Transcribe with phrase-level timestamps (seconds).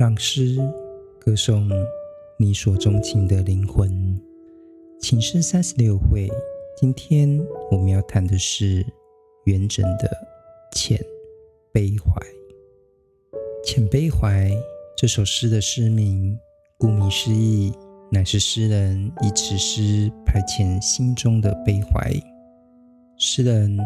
[0.00, 0.56] 让诗
[1.18, 1.68] 歌颂
[2.38, 4.18] 你所钟情的灵魂。
[4.98, 6.26] 情诗三十六会，
[6.78, 7.38] 今天
[7.70, 8.82] 我们要谈的是
[9.44, 10.08] 元稹的
[10.74, 10.98] 《遣
[11.70, 12.18] 悲怀》。
[13.68, 14.48] 《遣悲怀》
[14.96, 16.34] 这首诗的诗名，
[16.78, 17.70] 顾名思义，
[18.10, 22.10] 乃是诗人以此诗排遣心中的悲怀。
[23.18, 23.78] 诗人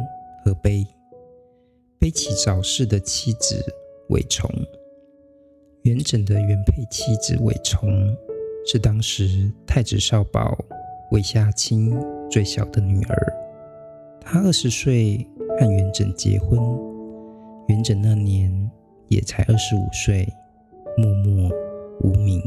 [0.44, 0.86] 何悲？
[1.98, 3.60] 悲其早逝的妻子
[4.10, 4.48] 韦丛。
[5.84, 7.90] 元稹的原配妻子韦丛
[8.64, 10.56] 是当时太子少保
[11.10, 11.94] 韦夏卿
[12.30, 13.32] 最小的女儿。
[14.18, 15.28] 她二十岁
[15.60, 16.58] 和元稹结婚，
[17.68, 18.70] 元稹那年
[19.08, 20.26] 也才二十五岁，
[20.96, 21.50] 默默
[22.00, 22.40] 无名。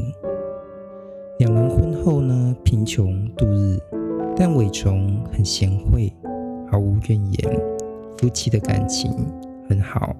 [1.38, 3.78] 两人婚后呢，贫穷度日，
[4.34, 6.12] 但韦丛很贤惠，
[6.68, 7.60] 毫无怨言，
[8.16, 9.12] 夫妻的感情
[9.70, 10.16] 很好。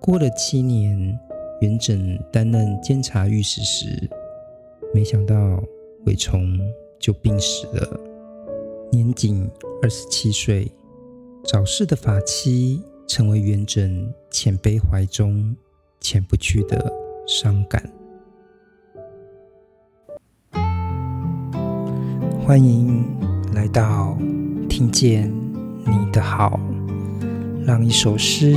[0.00, 1.14] 过了七年。
[1.60, 4.08] 元稹担任监察御史时，
[4.94, 5.60] 没想到
[6.06, 6.56] 韦丛
[7.00, 8.00] 就病死了，
[8.92, 9.48] 年仅
[9.82, 10.70] 二十七岁。
[11.44, 15.56] 早逝的发妻成为元稹遣悲怀中
[16.00, 16.92] 遣不去的
[17.26, 17.82] 伤感。
[22.44, 23.04] 欢迎
[23.52, 24.16] 来到
[24.68, 25.32] 听见
[25.84, 26.60] 你的好，
[27.64, 28.56] 让一首诗，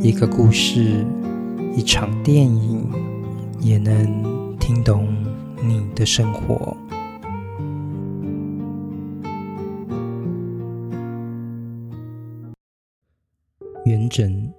[0.00, 1.06] 一个故事。
[1.78, 2.90] 一场电影
[3.60, 5.06] 也能听懂
[5.62, 6.76] 你的生活。
[13.84, 14.52] 元稹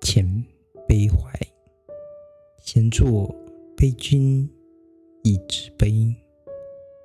[0.00, 0.44] 遣
[0.86, 1.36] 悲怀，
[2.62, 3.34] 闲坐
[3.76, 4.48] 悲君
[5.24, 6.14] 已止悲，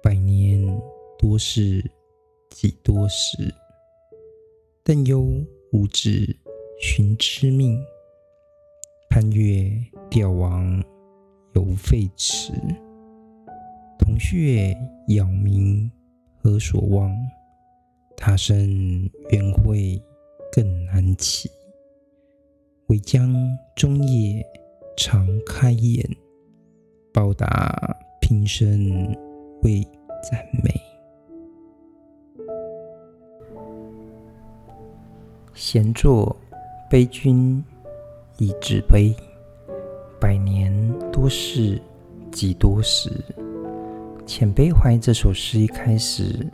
[0.03, 0.63] 百年
[1.17, 1.83] 多事
[2.51, 3.51] 几多时。
[4.83, 5.25] 但忧
[5.71, 6.37] 无志
[6.79, 7.83] 寻知命。
[9.19, 9.69] 潘岳
[10.09, 10.81] 吊亡
[11.53, 12.53] 犹废迟，
[13.97, 14.73] 铜雀
[15.09, 15.91] 杳冥
[16.37, 17.13] 何所望？
[18.15, 18.55] 他生
[19.31, 20.01] 冤会
[20.53, 21.49] 更难期。
[22.87, 23.35] 唯将
[23.75, 24.41] 终夜
[24.95, 26.09] 常开眼，
[27.13, 29.13] 报答平生
[29.63, 29.81] 未
[30.31, 30.73] 赞美。
[35.53, 36.33] 闲坐
[36.89, 37.61] 悲君。
[38.39, 39.13] 已止悲，
[40.17, 40.71] 百年
[41.11, 41.79] 多事
[42.31, 43.09] 几多时。
[44.25, 46.47] 《遣悲怀》这首诗一开始，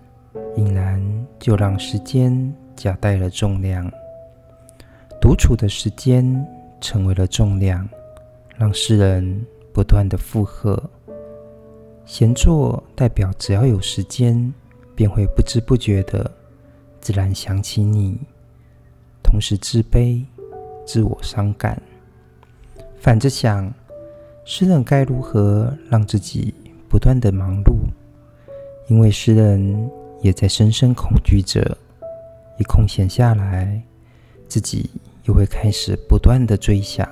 [0.55, 0.99] 隐然
[1.37, 3.87] 就让时间夹带了重量，
[5.21, 6.25] 独处的时间
[6.81, 7.87] 成为了重量，
[8.55, 10.81] 让诗人不断的负荷。
[12.03, 14.51] 闲坐代表只要有时间，
[14.95, 16.31] 便会不知不觉的
[16.99, 18.17] 自然想起你，
[19.21, 20.25] 同时自卑。
[20.85, 21.81] 自我伤感，
[22.99, 23.73] 反着想，
[24.43, 26.53] 诗人该如何让自己
[26.87, 27.73] 不断的忙碌？
[28.87, 29.89] 因为诗人
[30.21, 31.75] 也在深深恐惧着，
[32.59, 33.81] 一空闲下来，
[34.47, 34.89] 自己
[35.23, 37.09] 又会开始不断的追想，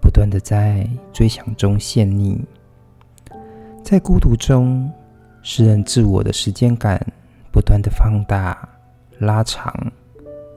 [0.00, 2.38] 不断的在追想中陷溺，
[3.84, 4.90] 在孤独中，
[5.42, 6.98] 诗人自我的时间感
[7.52, 8.66] 不断的放大、
[9.18, 9.92] 拉长，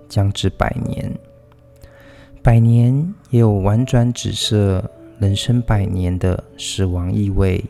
[0.08, 1.14] 将至百年。
[2.44, 2.94] 百年
[3.30, 4.84] 也有婉转指涉
[5.18, 7.64] 人生百年的死亡意味，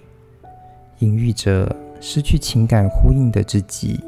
[0.98, 4.04] 隐喻着失去情感呼应的自己，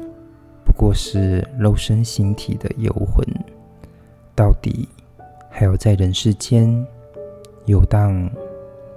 [0.64, 3.24] 不过是肉身形体的游魂，
[4.34, 4.88] 到底
[5.48, 6.84] 还要在人世间
[7.66, 8.28] 游荡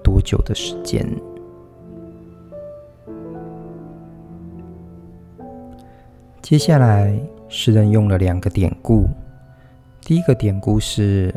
[0.03, 1.07] 多久的时间？
[6.41, 7.15] 接下来，
[7.47, 9.07] 诗人用了两个典故，
[10.01, 11.31] 第一个典故是。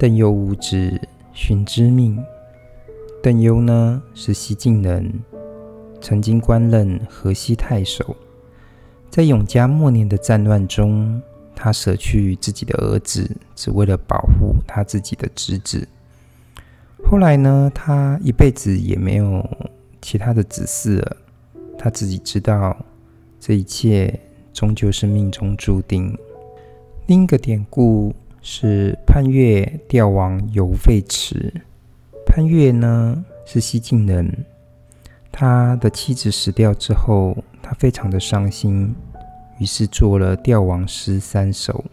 [0.00, 0.98] 邓攸无子
[1.34, 2.18] 寻知命。
[3.22, 5.12] 邓攸呢，是西晋人，
[6.00, 8.16] 曾经官任河西太守。
[9.10, 11.20] 在永嘉末年的战乱中，
[11.54, 15.86] 他舍去自己的儿子，只为了保护他自己的侄子。
[17.04, 19.46] 后来呢，他一辈子也没有
[20.00, 21.16] 其他的子嗣了。
[21.76, 22.74] 他自己知道，
[23.38, 24.18] 这一切
[24.54, 26.16] 终究是命中注定。
[27.06, 28.14] 另一个典故。
[28.42, 31.52] 是潘岳吊亡犹废迟。
[32.26, 34.32] 潘岳呢，是西晋人，
[35.32, 38.94] 他的妻子死掉之后，他非常的伤心，
[39.58, 41.84] 于是做了吊亡诗三首。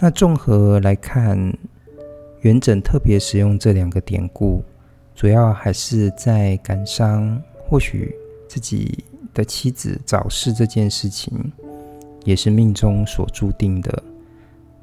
[0.00, 1.38] 那综合来看，
[2.40, 4.64] 元稹特别使用这两个典故，
[5.14, 8.14] 主要还是在感伤，或许
[8.48, 11.52] 自己的妻子早逝这件事情，
[12.24, 14.02] 也是命中所注定的。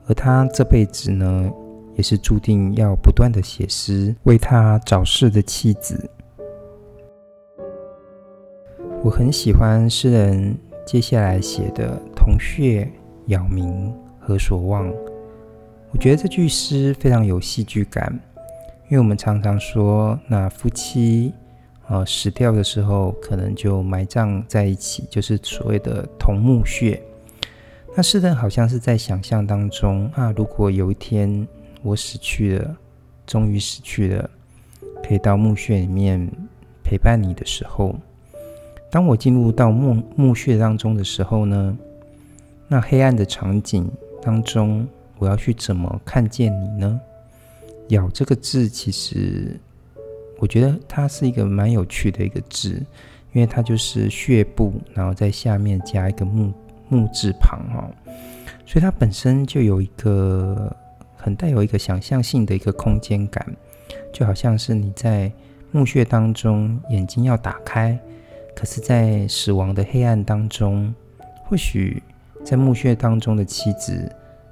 [0.07, 1.51] 而他这辈子呢，
[1.95, 6.09] 也是注定要不断的写诗为他早逝的妻子。
[9.03, 12.89] 我很喜欢诗人接下来写的“铜雀
[13.27, 14.87] 遥明何所望”，
[15.91, 18.17] 我觉得这句诗非常有戏剧感，
[18.89, 21.33] 因为我们常常说，那夫妻
[21.87, 27.01] 呃死掉的时候，可能就埋葬在一起，就是所谓的同墓穴。
[27.95, 31.47] 那诗人好像是在想象当中啊，如果有一天
[31.83, 32.75] 我死去了，
[33.27, 34.27] 终于死去了，
[35.07, 36.27] 可以到墓穴里面
[36.83, 37.95] 陪伴你的时候，
[38.89, 41.77] 当我进入到墓墓穴当中的时候呢，
[42.67, 43.87] 那黑暗的场景
[44.23, 44.87] 当中，
[45.19, 46.99] 我要去怎么看见你呢？
[47.89, 49.55] 咬这个字，其实
[50.39, 52.83] 我觉得它是一个蛮有趣的一个字，
[53.33, 56.51] 因为它就是穴部，然后在下面加一个木。
[56.93, 57.89] 木字旁哈，
[58.65, 60.73] 所以它本身就有一个
[61.15, 63.43] 很带有一个想象性的一个空间感，
[64.13, 65.31] 就好像是你在
[65.71, 67.97] 墓穴当中，眼睛要打开，
[68.55, 70.93] 可是，在死亡的黑暗当中，
[71.45, 72.01] 或许
[72.45, 74.09] 在墓穴当中的妻子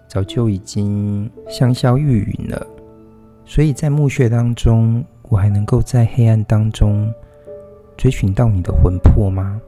[0.07, 2.67] 早就已经香消玉殒了，
[3.45, 7.13] 所以在墓穴当中，我还能够在黑暗当中
[7.95, 9.61] 追寻到你的魂魄吗？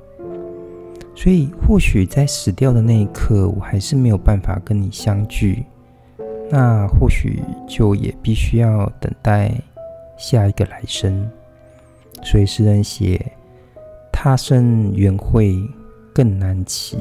[1.16, 5.64] 所以，或许在死掉的那一刻，我还是没有办法跟你相聚。
[6.50, 9.54] 那或许就也必须要等待
[10.18, 11.30] 下一个来生。
[12.24, 13.32] 所以诗人写
[14.12, 15.56] ：“他生缘会
[16.14, 16.98] 更难期。”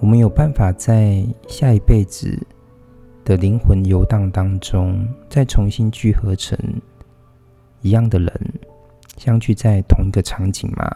[0.00, 2.38] 我们有办法在下一辈子
[3.24, 6.58] 的灵魂游荡当中，再重新聚合成
[7.82, 8.32] 一样的人，
[9.16, 10.90] 相聚在同一个场景吗？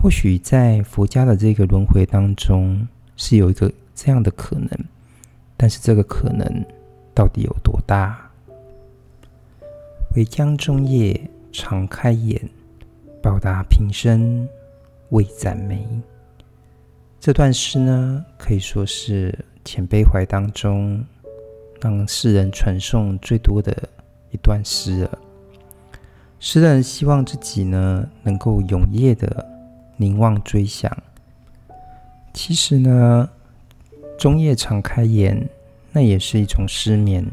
[0.00, 2.86] 或许在佛家的这个轮回当中
[3.16, 4.70] 是有一个这样的可能，
[5.56, 6.64] 但是这个可能
[7.12, 8.30] 到底有多大？
[10.14, 11.20] 唯将中夜
[11.52, 12.40] 常开眼，
[13.20, 14.48] 报答平生
[15.10, 15.84] 未展眉。
[17.18, 21.04] 这段诗呢，可以说是遣悲怀当中
[21.80, 23.76] 让世人传颂最多的
[24.30, 25.18] 一段诗了。
[26.38, 29.57] 诗人希望自己呢，能够永夜的。
[30.00, 30.90] 凝望追想，
[32.32, 33.28] 其实呢，
[34.16, 35.48] 中夜常开眼，
[35.90, 37.26] 那也是一种失眠，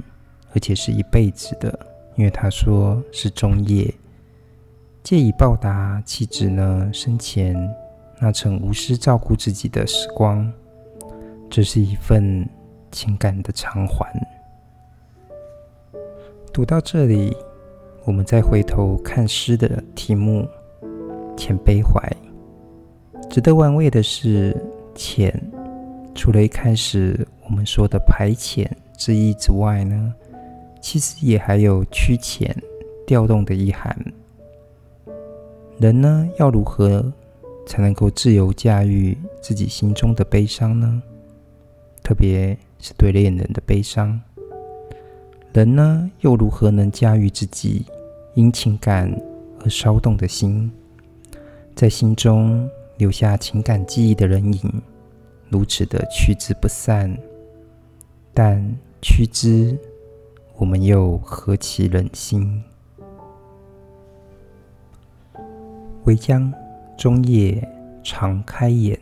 [0.51, 1.79] 而且是一辈子的。
[2.15, 3.93] 因为他说是中夜，
[5.03, 7.55] 借以报答妻子呢生前
[8.19, 10.51] 那曾无私照顾自己的时光，
[11.49, 12.49] 这是一份
[12.91, 14.11] 情感的偿还。
[16.51, 17.35] 读到这里，
[18.05, 20.47] 我们再回头看诗的题目
[21.37, 21.99] 《遣悲怀》。
[23.29, 24.55] 值得玩味的是，
[24.95, 25.33] 遣
[26.13, 28.65] 除了一开始我们说的排遣
[28.97, 30.13] 之意之外呢，
[30.79, 32.49] 其实也还有驱遣、
[33.05, 33.93] 调动的意涵。
[35.79, 37.11] 人呢，要如何
[37.67, 41.03] 才能够自由驾驭自己心中的悲伤呢？
[42.01, 44.17] 特别是对恋人的悲伤。
[45.51, 47.85] 人呢，又如何能驾驭自己
[48.35, 49.13] 因情感
[49.61, 50.71] 而骚动的心，
[51.75, 52.69] 在心中？
[52.97, 54.81] 留下情感记忆的人影，
[55.49, 57.17] 如此的驱之不散，
[58.33, 58.63] 但
[59.01, 59.77] 驱之，
[60.55, 62.63] 我们又何其忍心？
[66.05, 66.53] 唯将
[66.97, 67.67] 中夜
[68.03, 68.99] 长开眼，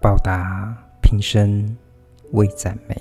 [0.00, 1.76] 报答平生
[2.32, 2.96] 未展眉。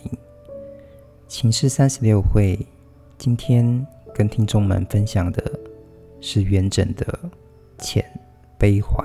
[1.27, 2.58] 情诗三十六会，
[3.18, 5.44] 今天跟听众们分享的
[6.22, 7.06] 是元稹的
[7.84, 8.03] 《遣
[8.58, 9.03] 悲怀》。